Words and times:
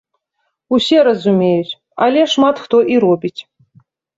Усе 0.77 1.03
разумеюць, 1.09 1.77
але 2.07 2.25
шмат 2.35 2.55
хто 2.65 2.77
і 2.95 3.01
робіць. 3.07 3.37